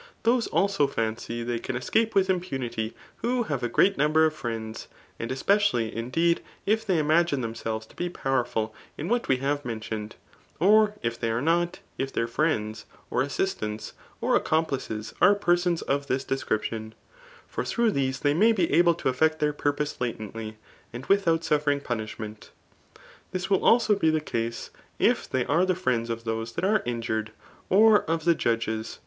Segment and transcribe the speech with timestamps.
[0.23, 4.87] Those» also, fimqr they can escape with impunity, who have a great number of friends,
[5.19, 9.69] aod e^edally, mdeed, if they imaguie themselves to be powerful in what we have m
[9.69, 12.85] e n t ion e d j or if they ase nel^ if their fnends»
[13.11, 16.95] or assistants, or accomplices are peimas of this description,
[17.55, 20.57] ^or through these they may be aUp to effiect their purpose latently,
[20.91, 22.49] and without suffering punishment.
[23.31, 26.81] This will also be the case, if they are thf friends of those that are
[26.87, 27.31] injured,
[27.69, 28.97] or of the judges.